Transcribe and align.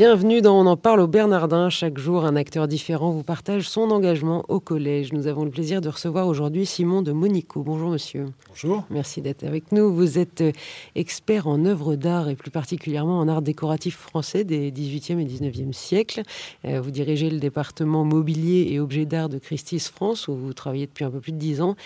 Bienvenue 0.00 0.40
dans 0.40 0.58
On 0.58 0.64
en 0.64 0.78
parle 0.78 1.00
au 1.00 1.06
Bernardin. 1.06 1.68
Chaque 1.68 1.98
jour, 1.98 2.24
un 2.24 2.34
acteur 2.34 2.66
différent 2.68 3.10
vous 3.10 3.22
partage 3.22 3.68
son 3.68 3.90
engagement 3.90 4.46
au 4.48 4.58
collège. 4.58 5.12
Nous 5.12 5.26
avons 5.26 5.44
le 5.44 5.50
plaisir 5.50 5.82
de 5.82 5.90
recevoir 5.90 6.26
aujourd'hui 6.26 6.64
Simon 6.64 7.02
de 7.02 7.12
Monico. 7.12 7.62
Bonjour 7.62 7.90
monsieur. 7.90 8.24
Bonjour. 8.48 8.84
Merci 8.88 9.20
d'être 9.20 9.44
avec 9.44 9.72
nous. 9.72 9.92
Vous 9.94 10.18
êtes 10.18 10.40
euh, 10.40 10.52
expert 10.94 11.46
en 11.46 11.66
œuvres 11.66 11.96
d'art 11.96 12.30
et 12.30 12.34
plus 12.34 12.50
particulièrement 12.50 13.18
en 13.18 13.28
art 13.28 13.42
décoratif 13.42 13.98
français 13.98 14.42
des 14.42 14.72
18e 14.72 15.18
et 15.18 15.26
19e 15.26 15.74
siècles. 15.74 16.22
Euh, 16.64 16.80
vous 16.80 16.90
dirigez 16.90 17.28
le 17.28 17.38
département 17.38 18.02
mobilier 18.02 18.68
et 18.70 18.80
objets 18.80 19.04
d'art 19.04 19.28
de 19.28 19.36
Christie's 19.36 19.90
France 19.90 20.28
où 20.28 20.34
vous 20.34 20.54
travaillez 20.54 20.86
depuis 20.86 21.04
un 21.04 21.10
peu 21.10 21.20
plus 21.20 21.32
de 21.32 21.36
10 21.36 21.60
ans. 21.60 21.76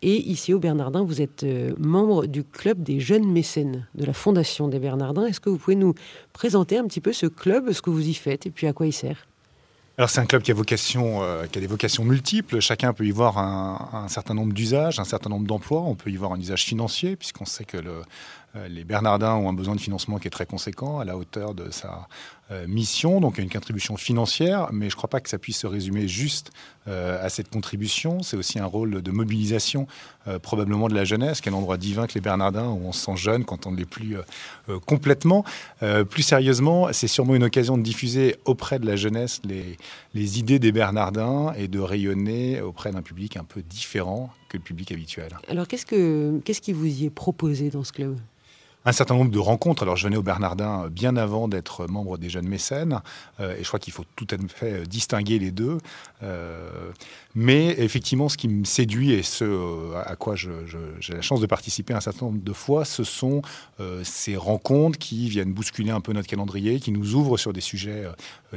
Et 0.00 0.14
ici 0.14 0.54
au 0.54 0.60
Bernardin, 0.60 1.02
vous 1.02 1.20
êtes 1.20 1.42
euh, 1.42 1.72
membre 1.76 2.26
du 2.26 2.44
club 2.44 2.84
des 2.84 3.00
jeunes 3.00 3.28
mécènes 3.28 3.88
de 3.96 4.04
la 4.04 4.12
Fondation 4.12 4.68
des 4.68 4.78
Bernardins. 4.78 5.26
Est-ce 5.26 5.40
que 5.40 5.50
vous 5.50 5.58
pouvez 5.58 5.74
nous 5.74 5.94
présenter 6.34 6.76
un 6.76 6.86
petit 6.86 7.00
peu 7.00 7.14
ce 7.14 7.24
club, 7.24 7.72
ce 7.72 7.80
que 7.80 7.88
vous 7.88 8.06
y 8.06 8.12
faites 8.12 8.44
et 8.44 8.50
puis 8.50 8.66
à 8.66 8.74
quoi 8.74 8.86
il 8.86 8.92
sert? 8.92 9.26
Alors 9.96 10.10
c'est 10.10 10.20
un 10.20 10.26
club 10.26 10.42
qui 10.42 10.50
a, 10.50 10.54
euh, 10.56 11.46
qui 11.46 11.58
a 11.58 11.60
des 11.60 11.66
vocations 11.68 12.04
multiples. 12.04 12.58
Chacun 12.58 12.92
peut 12.92 13.06
y 13.06 13.12
voir 13.12 13.38
un, 13.38 14.08
certain 14.08 14.34
nombre 14.34 14.52
d'usages, 14.52 14.98
un 14.98 15.04
certain 15.04 15.30
nombre 15.30 15.46
d'emplois. 15.46 15.82
On 15.82 15.94
peut 15.94 16.10
y 16.10 16.16
voir 16.16 16.32
un 16.32 16.40
usage 16.40 16.64
financier, 16.64 17.14
puisqu'on 17.14 17.44
sait 17.44 17.64
que 17.64 17.76
le, 17.76 18.02
les 18.68 18.84
Bernardins 18.84 19.34
ont 19.34 19.48
un 19.48 19.52
besoin 19.52 19.74
de 19.74 19.80
financement 19.80 20.18
qui 20.18 20.28
est 20.28 20.30
très 20.30 20.46
conséquent, 20.46 21.00
à 21.00 21.04
la 21.04 21.16
hauteur 21.16 21.54
de 21.54 21.70
sa 21.70 22.08
euh, 22.50 22.66
mission, 22.68 23.20
donc 23.20 23.38
une 23.38 23.48
contribution 23.48 23.96
financière, 23.96 24.68
mais 24.70 24.90
je 24.90 24.94
ne 24.94 24.96
crois 24.98 25.08
pas 25.08 25.20
que 25.20 25.28
ça 25.28 25.38
puisse 25.38 25.58
se 25.58 25.66
résumer 25.66 26.06
juste 26.06 26.50
euh, 26.86 27.24
à 27.24 27.30
cette 27.30 27.48
contribution. 27.50 28.22
C'est 28.22 28.36
aussi 28.36 28.58
un 28.58 28.66
rôle 28.66 29.02
de 29.02 29.10
mobilisation, 29.10 29.86
probablement 30.42 30.88
de 30.88 30.94
la 30.94 31.04
jeunesse, 31.04 31.40
qui 31.40 31.48
est 31.48 31.52
l'endroit 31.52 31.76
divin 31.76 32.06
que 32.06 32.14
les 32.14 32.20
Bernardins, 32.20 32.68
où 32.68 32.80
on 32.86 32.92
se 32.92 33.04
sent 33.04 33.16
jeune 33.16 33.44
quand 33.44 33.66
on 33.66 33.72
ne 33.72 33.76
l'est 33.76 33.84
plus 33.84 34.16
complètement. 34.86 35.44
plus 36.08 36.22
sérieusement, 36.22 36.88
c'est 36.92 37.08
sûrement 37.08 37.34
une 37.34 37.44
occasion 37.44 37.76
de 37.76 37.82
diffuser 37.82 38.36
auprès 38.46 38.78
de 38.78 38.86
la 38.86 38.96
jeunesse 38.96 39.40
les, 39.44 39.76
les 40.14 40.38
idées 40.38 40.58
des 40.58 40.72
Bernardins 40.72 41.52
et 41.58 41.68
de 41.68 41.78
rayonner 41.78 42.62
auprès 42.62 42.90
d'un 42.90 43.02
public 43.02 43.36
un 43.36 43.44
peu 43.44 43.62
différent 43.62 44.30
que 44.48 44.56
le 44.56 44.62
public 44.62 44.92
habituel. 44.92 45.36
Alors 45.48 45.68
qu'est-ce, 45.68 45.86
que, 45.86 46.40
qu'est-ce 46.44 46.60
qui 46.60 46.72
vous 46.72 46.86
y 46.86 47.04
est 47.04 47.10
proposé 47.10 47.68
dans 47.68 47.84
ce 47.84 47.92
club? 47.92 48.16
Un 48.84 48.92
certain 48.92 49.14
nombre 49.14 49.30
de 49.30 49.38
rencontres. 49.38 49.82
Alors, 49.82 49.96
je 49.96 50.04
venais 50.04 50.16
au 50.16 50.22
Bernardin 50.22 50.88
bien 50.90 51.16
avant 51.16 51.48
d'être 51.48 51.86
membre 51.86 52.18
des 52.18 52.28
jeunes 52.28 52.48
mécènes, 52.48 53.00
euh, 53.40 53.56
et 53.56 53.62
je 53.62 53.68
crois 53.68 53.80
qu'il 53.80 53.92
faut 53.92 54.04
tout 54.16 54.26
à 54.30 54.36
fait 54.48 54.72
euh, 54.72 54.84
distinguer 54.84 55.38
les 55.38 55.50
deux. 55.50 55.78
Euh, 56.22 56.90
mais 57.34 57.74
effectivement, 57.78 58.28
ce 58.28 58.36
qui 58.36 58.48
me 58.48 58.64
séduit 58.64 59.12
et 59.12 59.22
ce 59.22 59.94
à 59.96 60.16
quoi 60.16 60.36
j'ai 60.36 60.50
la 61.08 61.22
chance 61.22 61.40
de 61.40 61.46
participer 61.46 61.94
un 61.94 62.00
certain 62.00 62.26
nombre 62.26 62.42
de 62.42 62.52
fois, 62.52 62.84
ce 62.84 63.02
sont 63.02 63.42
ces 64.04 64.36
rencontres 64.36 64.98
qui 64.98 65.28
viennent 65.28 65.52
bousculer 65.52 65.90
un 65.90 66.00
peu 66.00 66.12
notre 66.12 66.28
calendrier, 66.28 66.78
qui 66.78 66.92
nous 66.92 67.14
ouvrent 67.14 67.36
sur 67.36 67.52
des 67.52 67.60
sujets 67.60 68.04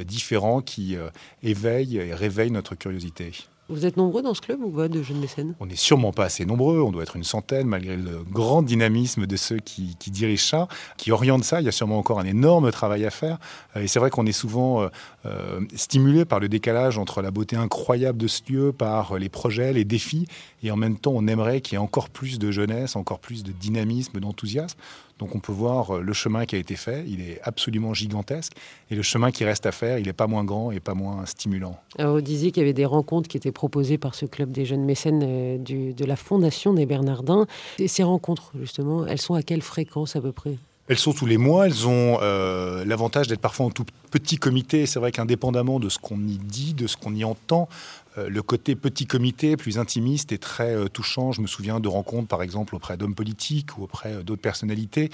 différents, 0.04 0.60
qui 0.60 0.96
éveillent 1.42 1.98
et 1.98 2.14
réveillent 2.14 2.52
notre 2.52 2.76
curiosité. 2.76 3.32
Vous 3.70 3.84
êtes 3.84 3.98
nombreux 3.98 4.22
dans 4.22 4.32
ce 4.32 4.40
club 4.40 4.62
ou 4.62 4.70
pas 4.70 4.88
de 4.88 5.02
jeunes 5.02 5.20
mécènes? 5.20 5.54
On 5.60 5.66
n'est 5.66 5.76
sûrement 5.76 6.10
pas 6.10 6.24
assez 6.24 6.46
nombreux, 6.46 6.80
on 6.80 6.90
doit 6.90 7.02
être 7.02 7.16
une 7.16 7.24
centaine 7.24 7.66
malgré 7.66 7.98
le 7.98 8.24
grand 8.24 8.62
dynamisme 8.62 9.26
de 9.26 9.36
ceux 9.36 9.58
qui, 9.58 9.94
dirigent 10.06 10.46
ça, 10.46 10.68
qui 10.96 11.12
orientent 11.12 11.44
ça. 11.44 11.60
Il 11.60 11.66
y 11.66 11.68
a 11.68 11.72
sûrement 11.72 11.98
encore 11.98 12.18
un 12.18 12.24
énorme 12.24 12.70
travail 12.72 13.04
à 13.04 13.10
faire. 13.10 13.38
Euh, 13.76 13.82
et 13.82 13.86
c'est 13.86 13.98
vrai 13.98 14.08
qu'on 14.08 14.24
est 14.24 14.32
souvent 14.32 14.80
euh, 14.80 14.88
euh, 15.26 15.60
stimulé 15.74 16.24
par 16.24 16.40
le 16.40 16.48
décalage 16.48 16.96
entre 16.96 17.20
la 17.20 17.30
beauté 17.30 17.56
incroyable 17.56 18.16
de 18.16 18.26
ce 18.26 18.40
lieu, 18.50 18.72
par 18.72 19.18
les 19.18 19.28
projets, 19.28 19.74
les 19.74 19.84
défis, 19.84 20.26
et 20.62 20.70
en 20.70 20.76
même 20.76 20.96
temps 20.96 21.12
on 21.14 21.26
aimerait 21.26 21.60
qu'il 21.60 21.74
y 21.74 21.76
ait 21.76 21.84
encore 21.84 22.08
plus 22.08 22.38
de 22.38 22.50
jeunesse, 22.50 22.96
encore 22.96 23.18
plus 23.18 23.42
de 23.42 23.52
dynamisme, 23.52 24.18
d'enthousiasme. 24.18 24.78
Donc 25.18 25.34
on 25.34 25.40
peut 25.40 25.52
voir 25.52 25.98
le 25.98 26.12
chemin 26.12 26.46
qui 26.46 26.54
a 26.54 26.58
été 26.58 26.76
fait, 26.76 27.04
il 27.08 27.20
est 27.20 27.40
absolument 27.42 27.92
gigantesque, 27.92 28.52
et 28.90 28.94
le 28.94 29.02
chemin 29.02 29.32
qui 29.32 29.44
reste 29.44 29.66
à 29.66 29.72
faire, 29.72 29.98
il 29.98 30.06
n'est 30.06 30.12
pas 30.12 30.28
moins 30.28 30.44
grand 30.44 30.70
et 30.70 30.78
pas 30.78 30.94
moins 30.94 31.26
stimulant. 31.26 31.76
Alors 31.98 32.14
vous 32.14 32.20
disiez 32.20 32.52
qu'il 32.52 32.62
y 32.62 32.64
avait 32.64 32.72
des 32.72 32.86
rencontres 32.86 33.28
qui 33.28 33.36
étaient 33.36 33.50
proposées 33.58 33.98
par 33.98 34.14
ce 34.14 34.24
club 34.24 34.52
des 34.52 34.64
jeunes 34.64 34.84
mécènes 34.84 35.24
euh, 35.24 35.58
de 35.58 36.04
la 36.04 36.14
Fondation 36.14 36.72
des 36.74 36.86
Bernardins. 36.86 37.46
Et 37.80 37.88
ces 37.88 38.04
rencontres, 38.04 38.52
justement, 38.54 39.04
elles 39.04 39.20
sont 39.20 39.34
à 39.34 39.42
quelle 39.42 39.62
fréquence 39.62 40.14
à 40.14 40.20
peu 40.20 40.30
près? 40.30 40.58
Elles 40.88 40.98
sont 40.98 41.12
tous 41.12 41.26
les 41.26 41.36
mois, 41.36 41.66
elles 41.66 41.86
ont 41.86 42.18
euh, 42.22 42.84
l'avantage 42.86 43.28
d'être 43.28 43.40
parfois 43.40 43.66
en 43.66 43.70
tout 43.70 43.84
petit 44.10 44.38
comité. 44.38 44.86
C'est 44.86 44.98
vrai 44.98 45.12
qu'indépendamment 45.12 45.80
de 45.80 45.90
ce 45.90 45.98
qu'on 45.98 46.18
y 46.18 46.38
dit, 46.38 46.72
de 46.72 46.86
ce 46.86 46.96
qu'on 46.96 47.14
y 47.14 47.24
entend, 47.24 47.68
euh, 48.16 48.30
le 48.30 48.40
côté 48.40 48.74
petit 48.74 49.06
comité, 49.06 49.58
plus 49.58 49.78
intimiste, 49.78 50.32
est 50.32 50.42
très 50.42 50.74
euh, 50.74 50.88
touchant. 50.88 51.32
Je 51.32 51.42
me 51.42 51.46
souviens 51.46 51.78
de 51.78 51.88
rencontres, 51.88 52.26
par 52.26 52.42
exemple, 52.42 52.74
auprès 52.74 52.96
d'hommes 52.96 53.14
politiques 53.14 53.76
ou 53.76 53.82
auprès 53.82 54.22
d'autres 54.22 54.40
personnalités, 54.40 55.10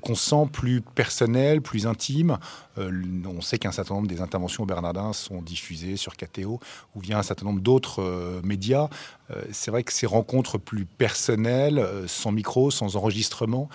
qu'on 0.00 0.14
sent 0.14 0.48
plus 0.52 0.80
personnelles, 0.80 1.62
plus 1.62 1.86
intimes. 1.86 2.38
on 2.76 3.40
sait 3.40 3.58
qu'un 3.58 3.70
certain 3.70 3.94
nombre 3.94 4.08
des 4.08 4.20
interventions 4.20 4.64
au 4.64 4.66
Bernardin 4.66 5.12
sont 5.12 5.40
diffusées 5.40 5.96
sur 5.96 6.16
KTO 6.16 6.58
ou 6.94 7.00
via 7.00 7.18
un 7.18 7.22
certain 7.22 7.46
nombre 7.46 7.60
d'autres 7.60 8.40
médias. 8.42 8.88
C'est 9.50 9.70
vrai 9.70 9.82
que 9.82 9.92
ces 9.92 10.06
rencontres 10.06 10.58
plus 10.58 10.84
personnelles, 10.84 11.84
sans 12.06 12.32
micro, 12.32 12.70
sans 12.70 12.96
enregistrement, 12.96 13.68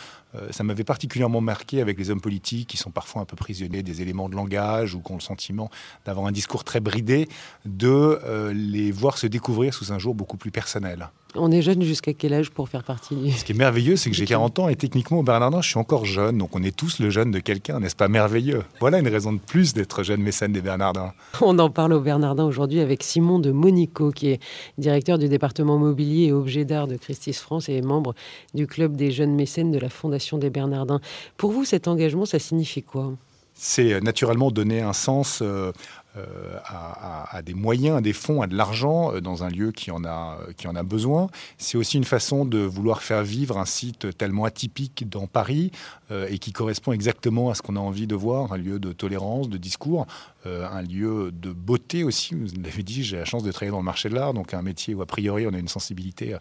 ça 0.52 0.64
m'avait 0.64 0.84
particulièrement 0.84 1.42
marqué 1.42 1.82
avec 1.82 1.98
les 1.98 2.10
hommes 2.10 2.22
politiques 2.22 2.70
qui 2.70 2.78
sont 2.78 2.92
parfois 2.92 3.22
un 3.22 3.26
peu 3.26 3.36
prisonniers 3.36 3.84
des 3.84 4.02
éléments 4.02 4.30
de 4.30 4.36
langage 4.36 4.94
ou 4.94 5.02
qui 5.02 5.12
ont 5.12 5.16
le 5.16 5.22
sentiment 5.22 5.70
d'avoir 6.06 6.28
un 6.28 6.32
discours 6.32 6.64
très 6.64 6.80
bridé, 6.80 7.28
de 7.66 8.52
les 8.54 8.92
voir 8.92 9.18
se 9.18 9.28
découvrir 9.28 9.74
sous 9.74 9.94
un 9.94 10.00
jour 10.00 10.16
beaucoup 10.16 10.38
plus 10.38 10.52
personnel. 10.52 11.10
On 11.38 11.52
est 11.52 11.62
jeune 11.62 11.82
jusqu'à 11.82 12.14
quel 12.14 12.34
âge 12.34 12.50
pour 12.50 12.68
faire 12.68 12.84
partie 12.84 13.16
du... 13.16 13.32
Ce 13.32 13.46
qui 13.46 13.52
est 13.52 13.56
merveilleux, 13.56 13.96
c'est 13.96 14.10
que 14.10 14.16
j'ai 14.16 14.26
40 14.26 14.60
ans 14.60 14.68
et 14.70 14.76
techniquement 14.76 15.20
au 15.20 15.24
Bernardin, 15.24 15.62
je 15.62 15.70
suis 15.70 15.80
encore 15.80 16.06
jeune. 16.06 16.38
Donc 16.38 16.56
on 16.56 16.64
est 16.64 16.76
tous 16.76 17.00
le 17.00 17.10
jeune 17.10 17.32
de 17.32 17.40
quelqu'un, 17.40 17.80
n'est-ce 17.80 17.96
pas 17.96 18.08
merveilleux? 18.08 18.64
Voilà 18.80 19.00
une 19.00 19.08
raison 19.08 19.34
de 19.34 19.40
plus 19.40 19.74
d'être 19.74 20.04
jeune 20.04 20.22
mécène 20.22 20.52
des 20.52 20.62
Bernardins. 20.62 21.14
On 21.42 21.58
en 21.60 21.70
parle 21.70 21.94
au 21.94 22.02
Bernardin 22.02 22.44
aujourd'hui 22.44 22.80
avec 22.80 23.04
Simon 23.04 23.40
de 23.40 23.52
Monico, 23.52 24.12
qui 24.12 24.30
est 24.30 24.40
directeur 24.78 25.18
du 25.18 25.30
département 25.30 25.78
mobilier 25.78 26.28
et 26.28 26.32
objets 26.34 26.66
d'art 26.66 26.88
de 26.88 26.96
Christie's 26.96 27.40
France 27.40 27.70
et 27.70 27.82
membre 27.82 28.16
du 28.54 28.68
club 28.68 28.96
des 28.96 29.12
jeunes 29.12 29.36
mécènes 29.36 29.72
de 29.72 29.80
la 29.80 29.90
Fondation 29.90 30.38
des 30.38 30.50
Bernardins. 30.50 31.00
Pour 31.38 31.52
vous, 31.52 31.66
cet 31.66 31.88
engagement, 31.88 32.26
ça 32.26 32.40
signifie 32.40 32.84
quoi? 32.84 33.14
C'est 33.60 34.00
naturellement 34.02 34.52
donner 34.52 34.82
un 34.82 34.94
sens 34.94 35.42
euh, 36.18 36.26
euh, 36.26 36.58
à, 36.66 37.42
des 37.42 37.54
moyens, 37.54 37.98
à 37.98 38.02
des 38.02 38.14
fonds, 38.14 38.42
à 38.42 38.48
de 38.48 38.56
l'argent 38.56 39.14
euh, 39.14 39.22
dans 39.22 39.44
un 39.44 39.50
lieu 39.50 39.72
qui 39.72 39.92
en 39.92 40.04
a, 40.04 40.40
qui 40.58 40.68
en 40.68 40.76
a 40.76 40.84
besoin. 40.84 41.30
C'est 41.58 41.78
aussi 41.78 41.98
une 41.98 42.04
façon 42.04 42.46
de 42.46 42.60
vouloir 42.60 43.02
faire 43.02 43.24
vivre 43.24 43.58
un 43.58 43.66
site 43.66 44.18
tellement 44.18 44.46
atypique 44.46 45.08
dans 45.10 45.28
Paris 45.28 45.72
et 46.30 46.40
qui 46.40 46.54
correspond 46.54 46.94
exactement 46.94 47.50
à 47.50 47.56
ce 47.56 47.62
qu'on 47.62 47.76
a 47.76 47.80
envie 47.80 48.08
de 48.08 48.16
voir, 48.16 48.54
un 48.54 48.58
lieu 48.58 48.80
de 48.80 48.94
tolérance, 48.94 49.50
de 49.50 49.58
discours, 49.58 50.08
un 50.72 50.82
lieu 50.82 51.32
de 51.32 51.52
beauté 51.52 52.04
aussi. 52.04 52.36
Vous 52.36 52.48
l'avez 52.62 52.84
dit, 52.84 53.04
j'ai 53.04 53.18
la 53.18 53.26
chance 53.26 53.44
de 53.44 53.52
travailler 53.52 53.72
dans 53.72 53.80
le 53.80 53.84
marché 53.84 54.10
de 54.10 54.16
l'art, 54.16 54.34
donc 54.34 54.54
un 54.54 54.62
métier 54.62 54.94
où 54.94 55.02
a 55.02 55.06
priori 55.06 55.48
on 55.48 55.54
a 55.54 55.58
une 55.58 55.68
sensibilité 55.68 56.36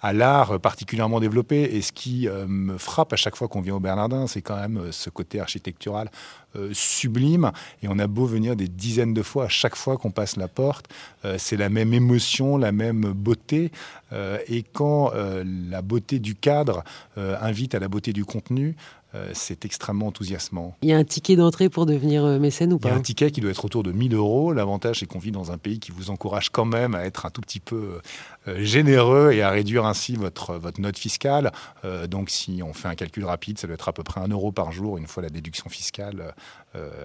à 0.00 0.12
l'art 0.12 0.58
particulièrement 0.60 1.20
développée. 1.20 1.76
Et 1.76 1.82
ce 1.82 1.92
qui 1.92 2.28
me 2.28 2.78
frappe 2.78 3.12
à 3.12 3.16
chaque 3.16 3.36
fois 3.36 3.48
qu'on 3.48 3.60
vient 3.60 3.76
au 3.76 3.80
Bernardin, 3.80 4.26
c'est 4.26 4.42
quand 4.42 4.56
même 4.56 4.92
ce 4.92 5.10
côté 5.10 5.40
architectural 5.40 6.10
sublime. 6.72 7.52
Et 7.82 7.88
on 7.88 7.98
a 7.98 8.06
beau 8.06 8.26
venir 8.26 8.56
des 8.56 8.68
dizaines 8.68 9.14
de 9.14 9.22
fois 9.22 9.44
à 9.44 9.48
chaque 9.48 9.76
fois 9.76 9.96
qu'on 9.96 10.10
passe 10.10 10.36
la 10.36 10.48
porte. 10.48 10.86
Euh, 11.24 11.36
c'est 11.38 11.56
la 11.56 11.68
même 11.68 11.94
émotion, 11.94 12.56
la 12.56 12.72
même 12.72 13.12
beauté. 13.12 13.70
Euh, 14.12 14.38
et 14.48 14.62
quand 14.62 15.12
euh, 15.14 15.44
la 15.70 15.82
beauté 15.82 16.18
du 16.18 16.34
cadre 16.34 16.82
invite 17.16 17.74
à 17.74 17.78
la 17.78 17.88
beauté 17.88 18.12
du 18.12 18.24
contenu, 18.24 18.76
c'est 19.32 19.64
extrêmement 19.64 20.08
enthousiasmant. 20.08 20.76
Il 20.82 20.88
y 20.88 20.92
a 20.92 20.96
un 20.96 21.04
ticket 21.04 21.36
d'entrée 21.36 21.68
pour 21.68 21.86
devenir 21.86 22.24
mécène 22.38 22.72
ou 22.72 22.78
pas 22.78 22.88
Il 22.88 22.92
y 22.92 22.94
a 22.94 22.98
un 22.98 23.02
ticket 23.02 23.30
qui 23.30 23.40
doit 23.40 23.50
être 23.50 23.64
autour 23.64 23.82
de 23.82 23.92
1000 23.92 24.14
euros. 24.14 24.52
L'avantage, 24.52 25.00
c'est 25.00 25.06
qu'on 25.06 25.18
vit 25.18 25.32
dans 25.32 25.50
un 25.52 25.58
pays 25.58 25.80
qui 25.80 25.90
vous 25.90 26.10
encourage 26.10 26.50
quand 26.50 26.64
même 26.64 26.94
à 26.94 27.04
être 27.04 27.26
un 27.26 27.30
tout 27.30 27.40
petit 27.40 27.60
peu 27.60 28.00
généreux 28.46 29.32
et 29.32 29.42
à 29.42 29.50
réduire 29.50 29.84
ainsi 29.84 30.16
votre, 30.16 30.54
votre 30.54 30.80
note 30.80 30.98
fiscale. 30.98 31.50
donc, 32.08 32.30
si 32.30 32.62
on 32.64 32.72
fait 32.72 32.88
un 32.88 32.94
calcul 32.94 33.24
rapide, 33.24 33.58
ça 33.58 33.66
doit 33.66 33.74
être 33.74 33.88
à 33.88 33.92
peu 33.92 34.02
près 34.02 34.20
1 34.20 34.28
euro 34.28 34.52
par 34.52 34.72
jour 34.72 34.96
une 34.96 35.06
fois 35.06 35.22
la 35.22 35.30
déduction 35.30 35.68
fiscale 35.68 36.34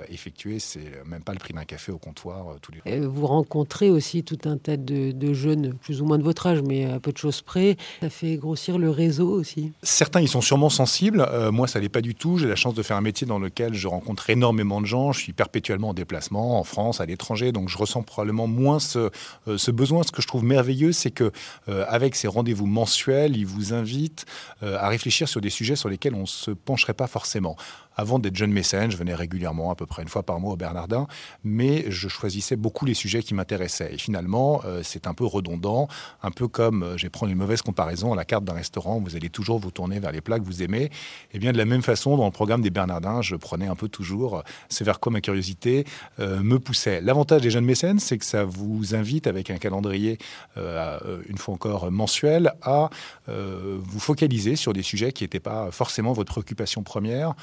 effectuée. 0.10 0.60
C'est 0.60 0.92
même 1.06 1.24
pas 1.24 1.34
le 1.34 1.40
prix 1.40 1.54
d'un 1.54 1.64
café 1.64 1.92
au 1.92 1.98
comptoir 1.98 2.50
euh, 2.50 2.58
tous 2.62 2.72
les 2.72 3.00
Vous 3.00 3.28
rencontrez 3.28 3.90
aussi 3.90 4.24
tout 4.24 4.38
un 4.46 4.58
tas 4.58 4.78
de, 4.78 5.34
jeunes, 5.34 5.74
plus 5.74 6.02
ou 6.02 6.06
moins 6.06 6.18
de 6.18 6.24
votre 6.24 6.48
âge, 6.48 6.62
mais 6.62 6.86
à 6.86 7.00
peu 7.00 7.12
de 7.12 7.18
choses 7.18 7.42
près. 7.42 7.78
Ça 8.02 8.10
fait 8.10 8.38
grossir 8.38 8.78
le 8.78 8.90
réseau 8.90 9.30
aussi. 9.30 9.72
Certains 9.84 10.22
y 10.22 10.28
sont 10.28 10.42
sûrement 10.42 10.70
sensibles. 10.70 11.26
Euh, 11.30 11.52
moi, 11.52 11.68
ça 11.68 11.80
l'est 11.80 11.90
pas 11.90 12.02
du 12.02 12.16
tout. 12.16 12.38
J'ai 12.38 12.48
la 12.48 12.56
chance 12.56 12.74
de 12.74 12.84
faire 12.84 12.98
un 12.98 13.02
métier 13.02 13.26
dans 13.28 13.40
lequel 13.40 13.74
je 13.74 13.88
rencontre 13.88 14.30
énormément 14.30 14.82
de 14.82 14.86
gens. 14.86 15.12
Je 15.12 15.20
suis 15.20 15.34
perpétuellement 15.34 15.90
en 15.90 15.94
déplacement 15.94 16.60
en 16.60 16.64
France, 16.64 17.02
à 17.02 17.06
l'étranger, 17.06 17.52
donc 17.52 17.70
je 17.70 17.78
ressens 17.78 18.04
probablement 18.04 18.48
moins 18.48 18.80
ce, 18.80 19.10
euh, 19.48 19.58
ce 19.58 19.72
besoin. 19.72 20.04
Ce 20.04 20.12
que 20.12 20.22
je 20.22 20.28
trouve 20.28 20.44
merveilleux, 20.44 20.92
c'est 20.92 21.12
que 21.12 21.32
avec 21.68 22.16
ces 22.16 22.28
rendez-vous 22.28 22.66
mensuels, 22.66 23.36
ils 23.36 23.46
vous 23.46 23.74
invitent 23.74 24.26
à 24.62 24.88
réfléchir 24.88 25.28
sur 25.28 25.42
des 25.42 25.50
sujets 25.50 25.76
sur 25.76 25.90
lesquels 25.90 26.14
on 26.14 26.26
se 26.26 26.52
pencherait 26.52 26.94
pas 26.94 27.08
forcément. 27.08 27.56
Avant 27.96 28.20
d'être 28.20 28.36
jeune 28.36 28.52
mécène, 28.52 28.92
je 28.92 28.98
venais 28.98 29.16
régulièrement, 29.16 29.72
à 29.72 29.76
peu 29.76 29.86
près 29.86 30.02
une 30.02 30.10
fois 30.10 30.24
par 30.24 30.40
mois 30.40 30.54
au 30.54 30.58
Bernardin, 30.58 31.08
mais 31.44 31.86
je 31.90 32.08
choisissais 32.08 32.56
beaucoup 32.56 32.86
les 32.86 32.94
sujets 32.94 33.24
qui 33.24 33.34
m'intéressaient. 33.34 33.94
Et 33.94 33.98
finalement, 33.98 34.62
euh, 34.66 34.82
c'est 34.84 35.08
un 35.08 35.14
peu 35.14 35.26
redondant, 35.26 35.88
un 36.22 36.32
peu 36.32 36.48
comme, 36.48 36.84
euh, 36.84 36.98
je 36.98 37.04
vais 37.04 37.10
prendre 37.10 37.32
une 37.32 37.38
mauvaise 37.38 37.62
comparaison, 37.62 38.12
à 38.14 38.16
la 38.16 38.26
carte 38.26 38.44
d'un 38.44 38.54
restaurant, 38.54 39.00
vous 39.00 39.16
allez 39.16 39.30
toujours 39.30 39.60
vous 39.60 39.72
tourner 39.72 40.00
vers 40.00 40.12
les 40.12 40.22
plats 40.22 40.40
que 40.40 40.46
vous 40.46 40.62
aimez. 40.62 40.84
Et 40.84 40.92
eh 41.36 41.40
bien 41.40 41.54
de 41.54 41.58
la 41.58 41.66
même 41.66 41.82
façon, 41.82 42.18
dans 42.18 42.26
le 42.26 42.32
programme 42.32 42.62
des 42.62 42.70
Bernardins, 42.70 43.22
je 43.22 43.36
prenais 43.36 43.68
un 43.68 43.76
peu 43.76 43.88
toujours 43.88 44.44
ce 44.70 44.84
vers 44.84 45.00
quoi 45.00 45.12
ma 45.12 45.22
curiosité 45.22 45.86
me 46.20 46.58
poussait. 46.58 47.02
L'avantage 47.02 47.42
des 47.42 47.50
jeunes 47.50 47.66
mécènes, 47.66 48.00
c'est 48.00 48.18
que 48.18 48.26
ça 48.26 48.44
vous 48.44 48.96
invite 48.96 49.28
avec 49.28 49.50
un 49.50 49.58
calendrier, 49.58 50.18
une 50.56 51.38
fois 51.38 51.54
encore 51.54 51.92
mensuel, 51.92 52.54
à 52.62 52.90
vous 53.28 54.00
focaliser 54.00 54.56
sur 54.56 54.74
des 54.74 54.84
sujets 54.84 55.12
qui 55.12 55.24
n'étaient 55.24 55.40
pas 55.40 55.72
forcément 55.72 56.14
votre 56.14 56.32
préoccupation 56.32 56.84
première 56.84 57.34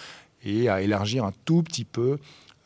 et 0.45 0.69
à 0.69 0.83
élargir 0.83 1.25
un 1.25 1.33
tout 1.45 1.63
petit 1.63 1.85
peu 1.85 2.19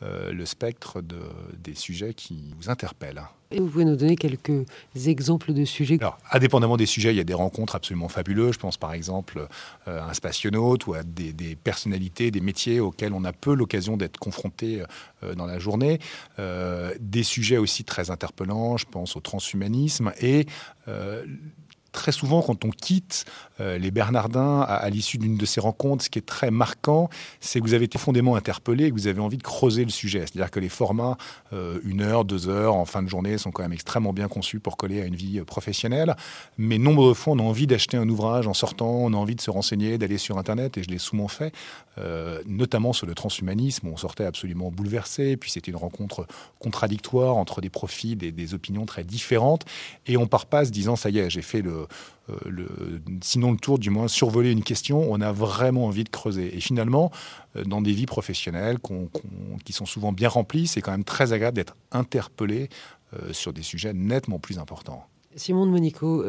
euh, 0.03 0.31
le 0.31 0.45
spectre 0.45 1.01
de, 1.01 1.17
des 1.57 1.73
sujets 1.73 2.13
qui 2.13 2.53
vous 2.59 2.69
interpellent. 2.69 3.23
Et 3.49 3.59
vous 3.59 3.67
pouvez 3.67 3.83
nous 3.83 3.95
donner 3.95 4.15
quelques 4.15 4.67
exemples 5.07 5.53
de 5.53 5.65
sujets 5.65 5.97
Alors, 5.99 6.19
indépendamment 6.31 6.77
des 6.77 6.85
sujets, 6.85 7.11
il 7.11 7.17
y 7.17 7.19
a 7.19 7.23
des 7.23 7.33
rencontres 7.33 7.75
absolument 7.75 8.07
fabuleuses. 8.07 8.53
Je 8.53 8.59
pense 8.59 8.77
par 8.77 8.93
exemple 8.93 9.47
euh, 9.87 9.99
à 9.99 10.07
un 10.07 10.13
spationaute 10.13 10.85
ou 10.85 10.93
à 10.93 11.01
des, 11.01 11.55
personnalités, 11.55 12.29
des 12.29 12.41
métiers 12.41 12.79
auxquels 12.79 13.11
on 13.11 13.23
a 13.23 13.33
peu 13.33 13.55
l'occasion 13.55 13.97
d'être 13.97 14.19
confronté 14.19 14.83
euh, 15.23 15.33
dans 15.33 15.47
la 15.47 15.57
journée. 15.57 15.97
des 16.37 17.23
sujets 17.23 17.57
aussi 17.57 17.83
très 17.83 18.11
interpellants, 18.11 18.77
je 18.77 18.85
pense 18.85 19.15
au 19.15 19.19
transhumanisme 19.19 20.13
et 20.21 20.45
très 21.97 22.11
souvent, 22.11 22.43
quand 22.43 22.63
on 22.63 22.69
quitte 22.69 23.25
euh, 23.59 23.79
les 23.79 23.89
Bernardins 23.89 24.61
à, 24.61 24.87
l'issue 24.91 25.17
d'une 25.17 25.35
de 25.35 25.45
ces 25.47 25.59
rencontres, 25.59 26.03
ce 26.03 26.09
qui 26.11 26.19
est 26.19 26.25
très 26.25 26.51
marquant, 26.51 27.09
c'est 27.41 27.59
que 27.59 27.65
vous 27.65 27.73
avez 27.73 27.85
été 27.85 27.97
fondément 27.97 28.35
interpellé 28.35 28.85
et 28.85 28.89
que 28.91 28.95
vous 28.95 29.07
avez 29.07 29.19
envie 29.19 29.37
de 29.37 29.43
creuser 29.43 29.83
le 29.83 29.89
sujet. 29.89 30.19
C'est-à-dire 30.19 30.51
que 30.51 30.59
les 30.59 30.69
formats, 30.69 31.17
euh, 31.53 31.79
une 31.83 32.01
heure, 32.01 32.23
deux 32.23 32.49
heures, 32.49 32.75
en 32.75 32.85
fin 32.85 33.01
de 33.01 33.09
journée, 33.09 33.39
sont 33.39 33.49
quand 33.49 33.63
même 33.63 33.73
extrêmement 33.73 34.13
bien 34.13 34.27
conçus 34.27 34.59
pour 34.59 34.77
coller 34.77 35.01
à 35.01 35.05
une 35.05 35.15
vie 35.15 35.39
euh, 35.39 35.43
professionnelle. 35.43 36.15
Mais 36.59 36.77
nombre 36.77 37.09
de 37.09 37.13
fois, 37.15 37.33
on 37.33 37.39
a 37.39 37.41
envie 37.41 37.65
d'acheter 37.65 37.97
un 37.97 38.07
ouvrage 38.07 38.47
en 38.47 38.53
sortant, 38.53 38.91
on 38.91 39.13
a 39.13 39.17
envie 39.17 39.35
de 39.35 39.41
se 39.41 39.49
renseigner, 39.49 39.97
d'aller 39.97 40.19
sur 40.19 40.37
Internet, 40.37 40.77
et 40.77 40.83
je 40.83 40.89
l'ai 40.89 40.99
souvent 40.99 41.27
fait, 41.27 41.53
notamment 42.45 42.93
sur 42.93 43.07
le 43.07 43.15
transhumanisme, 43.15 43.87
où 43.87 43.91
on 43.91 43.97
sortait 43.97 44.25
absolument 44.25 44.69
bouleversé, 44.69 45.35
puis 45.35 45.49
c'était 45.49 45.71
une 45.71 45.77
rencontre 45.77 46.27
contradictoire 46.59 47.37
entre 47.37 47.59
des 47.59 47.71
profils, 47.71 48.15
des, 48.15 48.31
des 48.31 48.53
opinions 48.53 48.85
très 48.85 49.03
différentes, 49.03 49.65
et 50.05 50.15
on 50.17 50.27
part 50.27 50.45
pas 50.45 50.65
se 50.65 50.71
disant, 50.71 50.95
ça 50.95 51.09
y 51.09 51.17
est, 51.17 51.29
j'ai 51.29 51.41
fait 51.41 51.61
le, 51.61 51.86
le, 52.45 52.67
sinon 53.21 53.51
le 53.51 53.57
tour, 53.57 53.79
du 53.79 53.89
moins 53.89 54.07
survoler 54.07 54.51
une 54.51 54.63
question, 54.63 55.11
on 55.11 55.21
a 55.21 55.31
vraiment 55.31 55.85
envie 55.85 56.03
de 56.03 56.09
creuser. 56.09 56.55
Et 56.55 56.59
finalement, 56.59 57.11
euh, 57.55 57.63
dans 57.63 57.81
des 57.81 57.93
vies 57.93 58.05
professionnelles 58.05 58.77
qui 59.65 59.73
sont 59.73 59.85
souvent 59.85 60.11
bien 60.11 60.29
remplies, 60.29 60.67
c'est 60.67 60.81
quand 60.81 60.91
même 60.91 61.03
très 61.03 61.33
agréable 61.33 61.55
d'être 61.55 61.75
interpellé 61.91 62.69
euh, 63.13 63.31
sur 63.31 63.53
des 63.53 63.63
sujets 63.63 63.93
nettement 63.93 64.39
plus 64.39 64.59
importants. 64.59 65.05
Simon 65.35 65.67
de 65.67 65.71
Monico, 65.71 66.25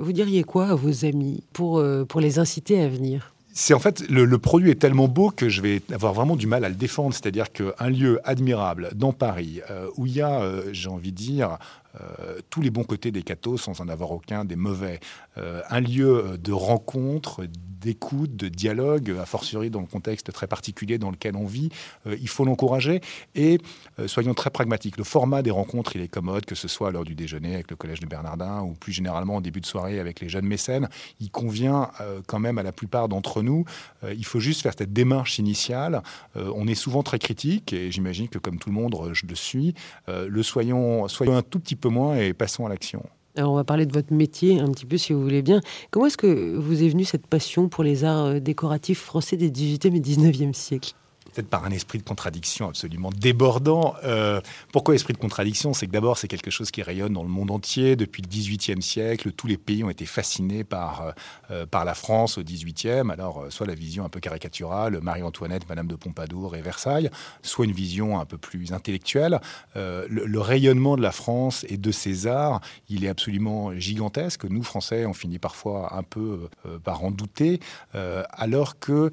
vous 0.00 0.12
diriez 0.12 0.42
quoi 0.42 0.70
à 0.70 0.74
vos 0.74 1.04
amis 1.04 1.44
pour, 1.52 1.80
pour 2.08 2.20
les 2.20 2.40
inciter 2.40 2.82
à 2.82 2.88
venir? 2.88 3.32
C'est 3.52 3.72
en 3.72 3.78
fait 3.78 4.00
le, 4.10 4.36
produit 4.38 4.72
est 4.72 4.80
tellement 4.80 5.06
beau 5.06 5.30
que 5.30 5.48
je 5.48 5.62
vais 5.62 5.80
avoir 5.92 6.12
vraiment 6.12 6.34
du 6.34 6.48
mal 6.48 6.64
à 6.64 6.68
le 6.68 6.74
défendre. 6.74 7.14
C'est-à-dire 7.14 7.52
qu'un 7.52 7.88
lieu 7.88 8.20
admirable 8.24 8.90
dans 8.96 9.12
Paris 9.12 9.60
où 9.96 10.06
il 10.06 10.14
y 10.14 10.22
a, 10.22 10.42
j'ai 10.72 10.88
envie 10.88 11.12
de 11.12 11.16
dire, 11.16 11.58
euh, 12.00 12.40
tous 12.50 12.60
les 12.60 12.70
bons 12.70 12.84
côtés 12.84 13.10
des 13.10 13.22
cathos 13.22 13.58
sans 13.58 13.80
en 13.80 13.88
avoir 13.88 14.12
aucun 14.12 14.44
des 14.44 14.56
mauvais. 14.56 15.00
Euh, 15.36 15.62
un 15.68 15.80
lieu 15.80 16.38
de 16.38 16.52
rencontre, 16.52 17.46
d'écoute, 17.80 18.36
de 18.36 18.48
dialogue, 18.48 19.14
a 19.20 19.26
fortiori 19.26 19.70
dans 19.70 19.80
le 19.80 19.86
contexte 19.86 20.32
très 20.32 20.46
particulier 20.46 20.98
dans 20.98 21.10
lequel 21.10 21.36
on 21.36 21.46
vit. 21.46 21.70
Euh, 22.06 22.16
il 22.20 22.28
faut 22.28 22.44
l'encourager 22.44 23.00
et 23.34 23.58
soyons 24.06 24.34
très 24.34 24.50
pragmatiques. 24.50 24.96
Le 24.96 25.04
format 25.04 25.42
des 25.42 25.50
rencontres, 25.50 25.96
il 25.96 26.02
est 26.02 26.08
commode, 26.08 26.44
que 26.44 26.54
ce 26.54 26.68
soit 26.68 26.90
lors 26.90 27.04
du 27.04 27.14
déjeuner 27.14 27.54
avec 27.54 27.70
le 27.70 27.76
Collège 27.76 28.00
de 28.00 28.06
Bernardin 28.06 28.62
ou 28.62 28.74
plus 28.74 28.92
généralement 28.92 29.36
en 29.36 29.40
début 29.40 29.60
de 29.60 29.66
soirée 29.66 29.98
avec 29.98 30.20
les 30.20 30.28
jeunes 30.28 30.46
mécènes. 30.46 30.88
Il 31.20 31.30
convient 31.30 31.90
quand 32.26 32.38
même 32.38 32.58
à 32.58 32.62
la 32.62 32.72
plupart 32.72 33.08
d'entre 33.08 33.42
nous. 33.42 33.64
il 34.10 34.24
faut 34.24 34.40
juste 34.40 34.62
faire 34.62 34.72
cette 34.76 34.92
démarche 34.92 35.38
initiale. 35.38 36.02
on 36.34 36.66
est 36.66 36.74
souvent 36.74 37.02
très 37.02 37.18
critique 37.18 37.72
et 37.72 37.90
j'imagine 37.90 38.28
que 38.28 38.38
comme 38.38 38.58
tout 38.58 38.68
le 38.68 38.74
monde, 38.74 38.96
je 39.12 39.26
le 39.26 39.34
suis. 39.34 39.74
le 40.06 40.42
soyons, 40.42 41.08
soyons 41.08 41.36
un 41.36 41.42
tout 41.42 41.58
petit 41.58 41.76
peu 41.76 41.87
moins 41.90 42.16
et 42.16 42.32
passons 42.32 42.66
à 42.66 42.68
l'action. 42.68 43.02
Alors 43.36 43.52
on 43.52 43.56
va 43.56 43.64
parler 43.64 43.86
de 43.86 43.92
votre 43.92 44.12
métier 44.12 44.58
un 44.58 44.68
petit 44.70 44.86
peu 44.86 44.96
si 44.96 45.12
vous 45.12 45.22
voulez 45.22 45.42
bien. 45.42 45.60
Comment 45.90 46.06
est-ce 46.06 46.16
que 46.16 46.56
vous 46.56 46.82
est 46.82 46.88
venue 46.88 47.04
cette 47.04 47.26
passion 47.26 47.68
pour 47.68 47.84
les 47.84 48.04
arts 48.04 48.26
euh, 48.26 48.40
décoratifs 48.40 49.00
français 49.00 49.36
des 49.36 49.50
18e 49.50 49.94
et 49.94 50.00
19e 50.00 50.52
siècles? 50.52 50.94
Peut-être 51.38 51.50
par 51.50 51.64
un 51.64 51.70
esprit 51.70 51.98
de 51.98 52.02
contradiction 52.02 52.68
absolument 52.68 53.10
débordant. 53.10 53.94
Euh, 54.02 54.40
pourquoi 54.72 54.96
esprit 54.96 55.12
de 55.12 55.18
contradiction? 55.18 55.72
C'est 55.72 55.86
que 55.86 55.92
d'abord, 55.92 56.18
c'est 56.18 56.26
quelque 56.26 56.50
chose 56.50 56.72
qui 56.72 56.82
rayonne 56.82 57.12
dans 57.12 57.22
le 57.22 57.28
monde 57.28 57.52
entier. 57.52 57.94
Depuis 57.94 58.22
le 58.22 58.28
XVIIIe 58.28 58.82
siècle, 58.82 59.30
tous 59.30 59.46
les 59.46 59.56
pays 59.56 59.84
ont 59.84 59.90
été 59.90 60.04
fascinés 60.04 60.64
par, 60.64 61.02
euh, 61.02 61.12
euh, 61.52 61.66
par 61.66 61.84
la 61.84 61.94
France 61.94 62.38
au 62.38 62.42
XVIIIe. 62.42 63.12
Alors, 63.12 63.46
soit 63.50 63.68
la 63.68 63.74
vision 63.74 64.04
un 64.04 64.08
peu 64.08 64.18
caricaturale, 64.18 64.98
Marie-Antoinette, 65.00 65.68
Madame 65.68 65.86
de 65.86 65.94
Pompadour 65.94 66.56
et 66.56 66.60
Versailles, 66.60 67.08
soit 67.42 67.66
une 67.66 67.72
vision 67.72 68.18
un 68.18 68.24
peu 68.24 68.36
plus 68.36 68.72
intellectuelle. 68.72 69.40
Le, 69.76 70.40
rayonnement 70.40 70.96
de 70.96 71.02
la 71.02 71.12
France 71.12 71.64
et 71.68 71.76
de 71.76 71.90
ses 71.92 72.26
arts, 72.26 72.60
il 72.88 73.04
est 73.04 73.08
absolument 73.08 73.74
gigantesque. 73.76 74.44
Nous, 74.44 74.62
Français, 74.62 75.04
on 75.06 75.12
finit 75.12 75.38
parfois 75.38 75.94
un 75.96 76.02
peu 76.02 76.48
par 76.84 77.04
en 77.04 77.10
douter, 77.10 77.60
alors 77.92 78.78
que 78.78 79.10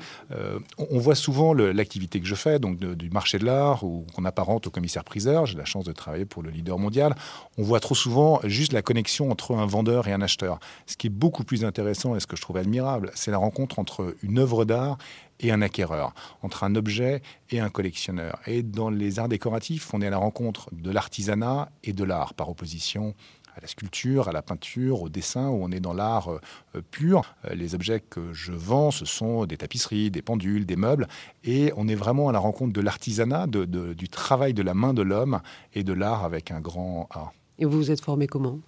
on 0.78 1.00
voit 1.00 1.16
souvent 1.16 1.54
l'activité 1.54 2.15
que 2.20 2.28
je 2.28 2.36
fais, 2.36 2.60
donc 2.60 2.78
du 2.80 3.10
marché 3.10 3.38
de 3.38 3.46
l'art, 3.46 3.84
ou 3.84 4.06
qu'on 4.14 4.26
apparente 4.26 4.68
au 4.68 4.72
commissaire-priseur, 4.72 5.46
j'ai 5.46 5.58
la 5.58 5.66
chance 5.66 5.86
de 5.86 5.92
travailler 5.92 6.26
pour 6.26 6.44
le 6.44 6.50
leader 6.50 6.78
mondial, 6.80 7.16
on 7.58 7.64
voit 7.64 7.80
trop 7.80 7.96
souvent 7.96 8.40
juste 8.44 8.74
la 8.74 8.82
connexion 8.82 9.32
entre 9.32 9.56
un 9.56 9.66
vendeur 9.66 10.08
et 10.08 10.14
un 10.14 10.22
acheteur. 10.22 10.60
Ce 10.86 10.98
qui 10.98 11.08
est 11.08 11.12
beaucoup 11.12 11.44
plus 11.44 11.66
intéressant 11.66 12.16
et 12.16 12.20
ce 12.20 12.28
que 12.28 12.36
je 12.36 12.42
trouve 12.42 12.58
admirable, 12.58 13.12
c'est 13.16 13.32
la 13.32 13.38
rencontre 13.38 13.80
entre 13.80 14.16
une 14.22 14.40
œuvre 14.40 14.66
d'art 14.66 14.98
et 15.40 15.52
un 15.52 15.62
acquéreur, 15.62 16.14
entre 16.44 16.64
un 16.64 16.76
objet 16.76 17.22
et 17.50 17.60
un 17.60 17.70
collectionneur. 17.70 18.40
Et 18.48 18.64
dans 18.64 18.90
les 18.90 19.20
arts 19.20 19.30
décoratifs, 19.30 19.94
on 19.94 20.02
est 20.02 20.08
à 20.08 20.12
la 20.12 20.18
rencontre 20.18 20.70
de 20.72 20.92
l'artisanat 20.92 21.70
et 21.84 21.94
de 21.94 22.04
l'art, 22.04 22.34
par 22.34 22.50
opposition 22.50 23.14
à 23.56 23.62
la 23.62 23.68
sculpture, 23.68 24.28
à 24.28 24.32
la 24.32 24.42
peinture, 24.42 25.02
au 25.02 25.10
dessin, 25.10 25.50
où 25.50 25.64
on 25.64 25.72
est 25.72 25.80
dans 25.80 25.94
l'art 25.94 26.30
euh, 26.30 26.82
pur. 26.92 27.36
Euh, 27.46 27.56
les 27.56 27.74
objets 27.76 28.02
que 28.02 28.34
je 28.34 28.52
vends, 28.52 28.92
ce 28.92 29.06
sont 29.06 29.46
des 29.46 29.58
tapisseries, 29.58 30.12
des 30.12 30.22
pendules, 30.22 30.66
des 30.66 30.76
meubles, 30.76 31.08
et 31.44 31.72
on 31.78 31.88
est 31.88 31.96
vraiment 31.96 32.30
à 32.30 32.32
la 32.32 32.40
rencontre 32.40 32.74
de 32.74 32.82
l'artisanat, 32.82 33.48
du 33.48 34.10
travail 34.10 34.54
de 34.54 34.62
la 34.62 34.74
main 34.74 34.94
de 34.94 35.02
l'homme 35.02 35.40
et 35.74 35.84
de 35.84 35.94
l'art 35.94 36.24
avec 36.24 36.52
un 36.52 36.60
grand 36.60 37.08
A. 37.14 37.32
Et 37.60 37.66
vous 37.66 37.78
vous 37.78 37.92
êtes 37.92 38.02
formé 38.02 38.28
comment? 38.28 38.60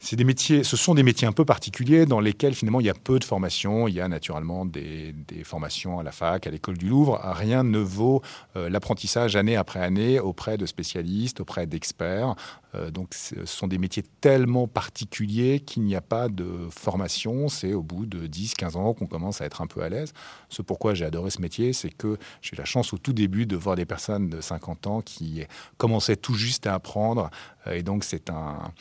C'est 0.00 0.14
des 0.14 0.24
métiers, 0.24 0.62
ce 0.62 0.76
sont 0.76 0.94
des 0.94 1.02
métiers 1.02 1.26
un 1.26 1.32
peu 1.32 1.44
particuliers 1.44 2.06
dans 2.06 2.20
lesquels 2.20 2.54
finalement 2.54 2.80
il 2.80 2.86
y 2.86 2.90
a 2.90 2.94
peu 2.94 3.18
de 3.18 3.24
formation. 3.24 3.88
Il 3.88 3.94
y 3.94 4.00
a 4.00 4.06
naturellement 4.06 4.64
des, 4.64 5.14
formations 5.42 5.98
à 5.98 6.02
la 6.02 6.12
fac, 6.12 6.46
à 6.46 6.50
l'école 6.50 6.78
du 6.78 6.88
Louvre. 6.88 7.20
Rien 7.22 7.64
ne 7.64 7.78
vaut 7.78 8.22
euh, 8.56 8.68
l'apprentissage 8.68 9.34
année 9.34 9.56
après 9.56 9.80
année 9.80 10.20
auprès 10.20 10.56
de 10.56 10.66
spécialistes, 10.66 11.40
auprès 11.40 11.66
d'experts. 11.66 12.36
Euh, 12.74 12.90
donc 12.90 13.08
ce 13.12 13.44
sont 13.44 13.66
des 13.66 13.78
métiers 13.78 14.04
tellement 14.20 14.68
particuliers 14.68 15.60
qu'il 15.60 15.82
n'y 15.82 15.96
a 15.96 16.00
pas 16.00 16.28
de 16.28 16.68
formation. 16.70 17.48
C'est 17.48 17.74
au 17.74 17.82
bout 17.82 18.06
de 18.06 18.26
10-15 18.28 18.76
ans 18.76 18.94
qu'on 18.94 19.06
commence 19.06 19.40
à 19.40 19.46
être 19.46 19.62
un 19.62 19.66
peu 19.66 19.82
à 19.82 19.88
l'aise. 19.88 20.12
Ce 20.48 20.62
pourquoi 20.62 20.94
j'ai 20.94 21.06
adoré 21.06 21.30
ce 21.30 21.40
métier, 21.40 21.72
c'est 21.72 21.90
que 21.90 22.18
j'ai 22.40 22.54
eu 22.54 22.58
la 22.58 22.64
chance 22.64 22.92
au 22.92 22.98
tout 22.98 23.12
début 23.12 23.46
de 23.46 23.56
voir 23.56 23.74
des 23.74 23.86
personnes 23.86 24.28
de 24.28 24.40
50 24.40 24.86
ans 24.86 25.00
qui 25.00 25.42
commençaient 25.76 26.16
tout 26.16 26.34
juste 26.34 26.66
à 26.66 26.74
apprendre. 26.74 27.30
Et 27.70 27.82
donc 27.82 28.04
c'est 28.04 28.30
un, 28.30 28.72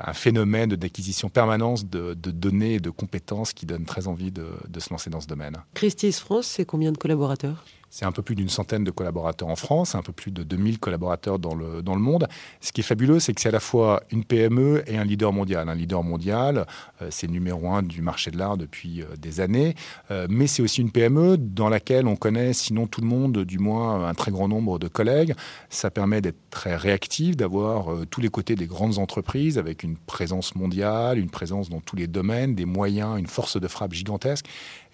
un 0.00 0.12
phénomène 0.12 0.70
d'acquisition 0.70 1.28
permanente 1.28 1.88
de, 1.88 2.14
données 2.14 2.74
et 2.74 2.80
de 2.80 2.90
compétences 2.90 3.52
qui 3.52 3.66
donne 3.66 3.84
très 3.84 4.08
envie 4.08 4.32
de, 4.32 4.46
de 4.68 4.80
se 4.80 4.90
lancer 4.90 5.10
dans 5.10 5.20
ce 5.20 5.26
domaine. 5.26 5.56
Christie's 5.74 6.18
France, 6.18 6.46
c'est 6.46 6.64
combien 6.64 6.92
de 6.92 6.98
collaborateurs? 6.98 7.64
C'est 7.90 8.04
un 8.04 8.12
peu 8.12 8.22
plus 8.22 8.34
d'une 8.34 8.48
centaine 8.48 8.84
de 8.84 8.90
collaborateurs 8.90 9.48
en 9.48 9.56
France, 9.56 9.94
un 9.94 10.02
peu 10.02 10.12
plus 10.12 10.30
de 10.30 10.42
2000 10.42 10.78
collaborateurs 10.78 11.38
dans 11.38 11.54
le, 11.54 11.82
dans 11.82 11.94
le 11.94 12.00
monde. 12.00 12.28
Ce 12.60 12.72
qui 12.72 12.80
est 12.80 12.84
fabuleux, 12.84 13.20
c'est 13.20 13.32
que 13.32 13.40
c'est 13.40 13.48
à 13.48 13.52
la 13.52 13.60
fois 13.60 14.02
une 14.10 14.24
PME 14.24 14.82
et 14.86 14.98
un 14.98 15.04
leader 15.04 15.32
mondial. 15.32 15.68
Un 15.68 15.74
leader 15.74 16.02
mondial, 16.02 16.66
euh, 17.00 17.08
c'est 17.10 17.28
numéro 17.28 17.70
un 17.70 17.82
du 17.82 18.02
marché 18.02 18.30
de 18.30 18.38
l'art 18.38 18.56
depuis 18.56 19.02
euh, 19.02 19.16
des 19.16 19.40
années, 19.40 19.74
euh, 20.10 20.26
mais 20.28 20.46
c'est 20.46 20.62
aussi 20.62 20.80
une 20.80 20.90
PME 20.90 21.36
dans 21.38 21.68
laquelle 21.68 22.06
on 22.06 22.16
connaît, 22.16 22.52
sinon 22.52 22.86
tout 22.86 23.00
le 23.00 23.06
monde, 23.06 23.38
du 23.44 23.58
moins 23.58 24.06
un 24.08 24.14
très 24.14 24.30
grand 24.30 24.48
nombre 24.48 24.78
de 24.78 24.88
collègues. 24.88 25.34
Ça 25.70 25.90
permet 25.90 26.20
d'être 26.20 26.50
très 26.50 26.76
réactif, 26.76 27.36
d'avoir 27.36 28.06
tous 28.10 28.20
les 28.20 28.28
côtés 28.28 28.56
des 28.56 28.66
grandes 28.66 28.98
entreprises 28.98 29.58
avec 29.58 29.82
une 29.82 29.96
présence 29.96 30.54
mondiale, 30.54 31.18
une 31.18 31.30
présence 31.30 31.68
dans 31.68 31.80
tous 31.80 31.96
les 31.96 32.06
domaines, 32.06 32.54
des 32.54 32.64
moyens, 32.64 33.18
une 33.18 33.26
force 33.26 33.60
de 33.60 33.68
frappe 33.68 33.92
gigantesque 33.92 34.46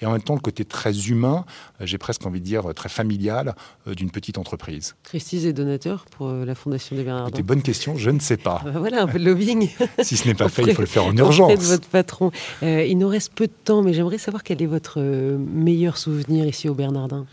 et 0.02 0.06
en 0.06 0.12
même 0.12 0.22
temps 0.22 0.34
le 0.34 0.40
côté 0.40 0.64
très 0.64 1.08
humain, 1.08 1.44
euh, 1.80 1.86
j'ai 1.86 1.96
presque 1.96 2.26
envie 2.26 2.40
de 2.40 2.44
dire 2.44 2.74
très 2.74 2.88
familial 2.88 3.54
euh, 3.86 3.94
d'une 3.94 4.10
petite 4.10 4.36
entreprise. 4.36 4.96
Christie's 5.04 5.44
est 5.44 5.52
donateur 5.52 6.04
pour 6.10 6.28
euh, 6.28 6.44
la 6.44 6.54
Fondation 6.54 6.96
des 6.96 7.04
Bernardins 7.04 7.28
C'était 7.28 7.42
bonne 7.42 7.62
question, 7.62 7.96
je 7.96 8.10
ne 8.10 8.18
sais 8.18 8.36
pas. 8.36 8.60
Ah 8.62 8.70
bah 8.70 8.78
voilà, 8.80 9.02
un 9.02 9.06
peu 9.06 9.18
de 9.18 9.24
lobbying. 9.24 9.70
si 10.02 10.16
ce 10.16 10.26
n'est 10.26 10.34
pas 10.34 10.48
fait, 10.48 10.64
il 10.64 10.74
faut 10.74 10.82
le 10.82 10.86
faire 10.86 11.06
en 11.06 11.16
urgence. 11.16 11.58
de 11.58 11.64
votre 11.64 11.88
patron. 11.88 12.32
il 12.62 12.98
nous 12.98 13.08
reste 13.08 13.32
peu 13.34 13.46
de 13.46 13.52
temps, 13.64 13.82
mais 13.82 13.94
j'aimerais 13.94 14.18
savoir 14.18 14.42
quel 14.42 14.60
est 14.60 14.66
votre 14.66 15.00
meilleur 15.00 15.96
souvenir 15.96 16.46
ici 16.46 16.68
au 16.68 16.74
Bernardin 16.74 17.26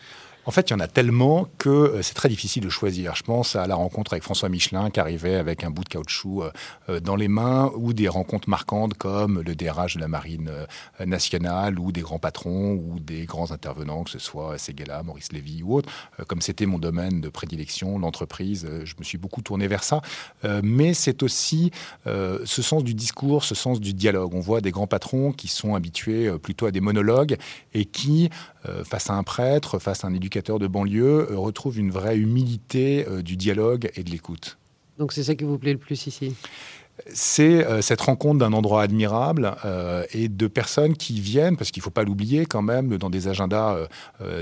En 0.49 0.51
fait, 0.51 0.71
il 0.71 0.73
y 0.73 0.75
en 0.75 0.79
a 0.79 0.87
tellement 0.87 1.47
que 1.59 1.69
euh, 1.69 2.01
c'est 2.01 2.15
très 2.15 2.27
difficile 2.27 2.63
de 2.63 2.69
choisir. 2.69 3.13
Je 3.13 3.21
pense 3.21 3.55
à 3.55 3.67
la 3.67 3.75
rencontre 3.75 4.13
avec 4.13 4.23
François 4.23 4.49
Michelin 4.49 4.89
qui 4.89 4.99
arrivait 4.99 5.35
avec 5.35 5.63
un 5.63 5.69
bout 5.69 5.83
de 5.83 5.89
caoutchouc 5.89 6.41
euh, 6.41 6.49
euh, 6.89 6.99
dans 6.99 7.15
les 7.15 7.27
mains 7.27 7.71
ou 7.75 7.93
des 7.93 8.07
rencontres 8.07 8.49
marquantes 8.49 8.95
comme 8.95 9.41
le 9.41 9.53
DRH 9.53 9.97
de 9.97 9.99
la 9.99 10.07
Marine 10.07 10.49
nationale 11.05 11.77
ou 11.77 11.91
des 11.91 12.01
grands 12.01 12.17
patrons 12.17 12.71
ou 12.73 12.99
des 12.99 13.25
grands 13.25 13.51
intervenants, 13.51 14.03
que 14.03 14.09
ce 14.09 14.17
soit 14.17 14.57
Seguela, 14.57 15.03
Maurice 15.03 15.31
Lévy 15.31 15.61
ou 15.61 15.75
autres. 15.75 15.89
Comme 16.27 16.41
c'était 16.41 16.65
mon 16.65 16.79
domaine 16.79 17.21
de 17.21 17.29
prédilection, 17.29 17.99
l'entreprise, 17.99 18.67
je 18.83 18.95
me 18.97 19.03
suis 19.03 19.19
beaucoup 19.19 19.43
tourné 19.43 19.67
vers 19.67 19.83
ça. 19.83 20.01
Mais 20.63 20.93
c'est 20.93 21.21
aussi 21.21 21.71
ce 22.05 22.61
sens 22.61 22.83
du 22.83 22.93
discours, 22.95 23.43
ce 23.43 23.55
sens 23.55 23.79
du 23.79 23.93
dialogue. 23.93 24.33
On 24.33 24.39
voit 24.39 24.61
des 24.61 24.71
grands 24.71 24.87
patrons 24.87 25.31
qui 25.31 25.47
sont 25.47 25.75
habitués 25.75 26.31
plutôt 26.39 26.65
à 26.65 26.71
des 26.71 26.81
monologues 26.81 27.37
et 27.73 27.85
qui, 27.85 28.29
face 28.83 29.09
à 29.09 29.13
un 29.13 29.23
prêtre, 29.23 29.79
face 29.79 30.03
à 30.03 30.07
un 30.07 30.13
éducateur, 30.13 30.38
de 30.41 30.67
banlieue 30.67 31.31
euh, 31.31 31.37
retrouve 31.37 31.77
une 31.77 31.91
vraie 31.91 32.17
humilité 32.17 33.05
euh, 33.07 33.21
du 33.21 33.35
dialogue 33.35 33.91
et 33.95 34.03
de 34.03 34.09
l'écoute. 34.09 34.57
Donc 34.97 35.13
c'est 35.13 35.23
ça 35.23 35.35
qui 35.35 35.43
vous 35.43 35.57
plaît 35.57 35.73
le 35.73 35.79
plus 35.79 36.07
ici? 36.07 36.33
C'est 37.13 37.65
euh, 37.65 37.81
cette 37.81 38.01
rencontre 38.01 38.39
d'un 38.39 38.51
endroit 38.51 38.81
admirable 38.81 39.55
et 40.11 40.27
de 40.27 40.47
personnes 40.47 40.95
qui 40.97 41.21
viennent, 41.21 41.55
parce 41.55 41.71
qu'il 41.71 41.79
ne 41.81 41.83
faut 41.83 41.91
pas 41.91 42.03
l'oublier 42.03 42.45
quand 42.45 42.61
même, 42.61 42.97
dans 42.97 43.09
des 43.09 43.27
agendas 43.29 43.87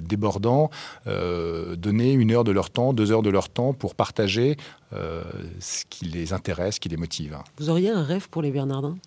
débordants, 0.01 0.71
donner 1.05 2.13
une 2.13 2.31
heure 2.31 2.43
de 2.43 2.51
leur 2.51 2.71
temps, 2.71 2.93
deux 2.93 3.11
heures 3.11 3.21
de 3.21 3.29
leur 3.29 3.49
temps 3.49 3.73
pour 3.73 3.93
partager 3.93 4.57
ce 4.91 5.85
qui 5.87 6.05
les 6.05 6.33
intéresse, 6.33 6.75
ce 6.75 6.79
qui 6.79 6.89
les 6.89 6.97
motive. 6.97 7.37
Vous 7.59 7.69
auriez 7.69 7.91
un 7.91 8.01
rêve 8.01 8.27
pour 8.29 8.41
les 8.41 8.49
Bernardins? 8.49 8.97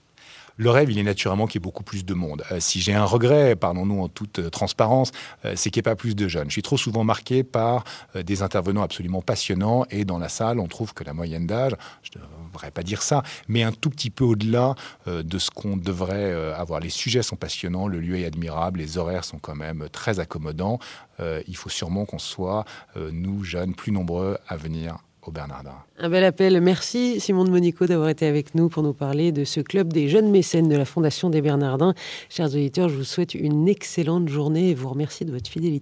Le 0.61 0.69
rêve, 0.69 0.91
il 0.91 0.99
est 0.99 1.03
naturellement 1.03 1.47
qu'il 1.47 1.59
y 1.59 1.63
ait 1.63 1.65
beaucoup 1.65 1.83
plus 1.83 2.05
de 2.05 2.13
monde. 2.13 2.45
Euh, 2.53 2.61
si 2.61 2.83
j'ai 2.83 2.93
un 2.93 3.07
regret, 3.07 3.57
parlons-nous 3.57 4.03
en 4.03 4.09
toute 4.09 4.41
euh, 4.41 4.51
transparence, 4.51 5.11
euh, 5.47 5.55
c'est 5.57 5.71
qu'il 5.71 5.81
n'y 5.81 5.89
ait 5.89 5.91
pas 5.91 5.97
plus 5.97 6.15
de 6.15 6.29
jeunes. 6.29 6.49
Je 6.49 6.53
suis 6.53 6.63
trop 6.63 6.77
souvent 6.77 7.03
marqué 7.03 7.43
par 7.43 7.85
des 8.15 8.43
intervenants 8.43 8.83
absolument 8.83 9.23
passionnants 9.23 9.87
et 9.91 10.05
dans 10.05 10.19
la 10.19 10.29
salle, 10.29 10.61
on 10.61 10.67
trouve 10.67 10.93
que 10.93 11.03
la 11.03 11.15
moyenne 11.15 11.47
d'âge, 11.47 11.73
je 12.03 12.19
ne 12.19 12.49
devrais 12.53 12.71
pas 12.71 12.83
dire 12.83 13.01
ça, 13.01 13.23
mais 13.49 13.63
un 13.63 13.73
tout 13.73 13.89
petit 13.89 14.11
peu 14.11 14.25
au-delà 14.25 14.75
de 15.07 15.39
ce 15.39 15.51
qu'on 15.51 15.79
devrait 15.79 16.33
avoir. 16.53 16.81
Les 16.81 16.91
sujets 16.91 17.23
sont 17.23 17.37
passionnants, 17.37 17.89
le 17.89 18.01
lieu 18.01 18.19
est 18.19 18.27
admirable, 18.27 18.81
les 18.81 18.99
horaires 18.99 19.25
sont 19.25 19.39
quand 19.39 19.55
même 19.55 19.89
très 19.91 20.21
accommodants. 20.21 20.79
il 21.21 21.57
faut 21.57 21.71
sûrement 21.71 22.05
qu'on 22.05 22.19
soit, 22.19 22.65
nous 22.97 23.45
jeunes, 23.45 23.75
plus 23.75 23.93
nombreux 23.93 24.39
à 24.49 24.57
venir 24.57 24.99
au 25.27 25.31
Bernardin. 25.31 25.75
Un 25.99 26.09
bel 26.09 26.25
appel. 26.25 26.61
Merci 26.61 27.21
Simon 27.21 27.45
de 27.45 27.51
Monico 27.51 27.87
d'avoir 27.87 28.09
été 28.09 28.27
avec 28.27 28.55
nous 28.55 28.69
pour 28.69 28.83
nous 28.83 28.93
parler 28.93 29.33
de 29.33 29.45
ce 29.45 29.61
club 29.61 29.93
des 29.93 30.09
jeunes 30.09 30.31
mécènes 30.31 30.69
de 30.69 30.77
la 30.77 30.85
Fondation 30.85 31.31
des 31.31 31.43
Bernardins. 31.43 31.95
Chers 32.29 32.49
auditeurs, 32.49 32.89
je 32.89 32.97
vous 32.97 33.05
souhaite 33.05 33.35
une 33.35 33.69
excellente 33.69 34.29
journée 34.29 34.71
et 34.71 34.75
vous 34.75 34.89
remercie 34.89 35.25
de 35.25 35.33
votre 35.33 35.51
fidélité. 35.51 35.81